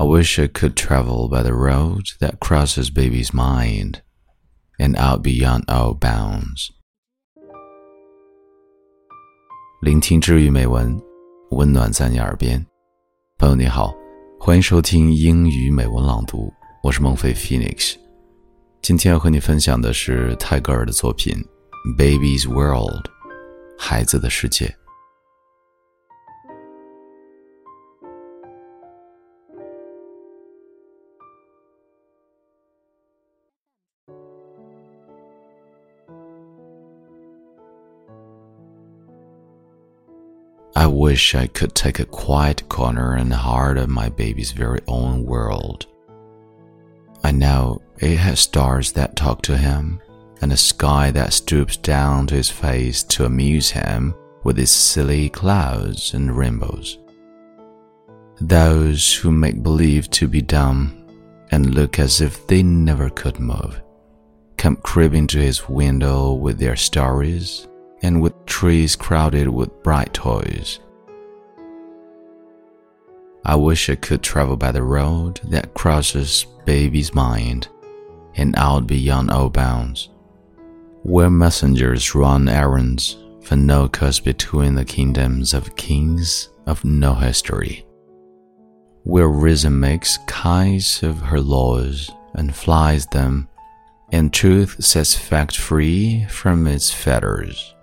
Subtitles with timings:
[0.00, 4.00] I wish I could travel by the road that crosses baby's mind
[4.78, 6.68] and out beyond all bounds.
[9.82, 10.96] 聆听治愈美文，
[11.50, 12.64] 温暖在你耳边。
[13.38, 13.92] 朋友你好，
[14.38, 16.48] 欢迎收听英语美文朗读，
[16.84, 17.96] 我是孟非 Phoenix。
[18.80, 21.34] 今天要和你分享的是泰戈尔的作品
[21.98, 23.04] 《Baby's World》，
[23.76, 24.77] 孩子的世界。
[40.78, 45.24] I wish I could take a quiet corner in the heart of my baby's very own
[45.24, 45.88] world.
[47.24, 50.00] I know it has stars that talk to him,
[50.40, 54.14] and a sky that stoops down to his face to amuse him
[54.44, 57.00] with its silly clouds and rainbows.
[58.40, 61.04] Those who make believe to be dumb
[61.50, 63.82] and look as if they never could move
[64.56, 67.66] come creeping to his window with their stories
[68.02, 70.80] and with trees crowded with bright toys.
[73.44, 77.68] I wish I could travel by the road that crosses baby's mind
[78.34, 80.08] and out beyond all bounds,
[81.04, 87.86] where messengers run errands for no cause between the kingdoms of kings of no history,
[89.04, 93.46] where reason makes kites of her laws and flies them,
[94.10, 97.76] and truth sets fact free from its fetters.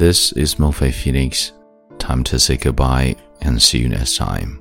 [0.00, 1.52] This is Mofei Phoenix.
[1.98, 4.59] Time to say goodbye and see you next time.